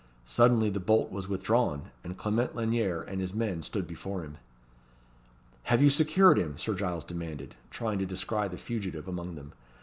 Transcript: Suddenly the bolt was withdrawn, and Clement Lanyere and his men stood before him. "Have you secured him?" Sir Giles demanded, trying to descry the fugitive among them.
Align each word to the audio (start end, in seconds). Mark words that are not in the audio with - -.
Suddenly 0.25 0.71
the 0.71 0.79
bolt 0.79 1.11
was 1.11 1.27
withdrawn, 1.27 1.91
and 2.03 2.17
Clement 2.17 2.55
Lanyere 2.55 3.03
and 3.03 3.21
his 3.21 3.35
men 3.35 3.61
stood 3.61 3.85
before 3.85 4.23
him. 4.23 4.39
"Have 5.65 5.79
you 5.83 5.91
secured 5.91 6.39
him?" 6.39 6.57
Sir 6.57 6.73
Giles 6.73 7.05
demanded, 7.05 7.53
trying 7.69 7.99
to 7.99 8.07
descry 8.07 8.47
the 8.47 8.57
fugitive 8.57 9.07
among 9.07 9.35
them. 9.35 9.53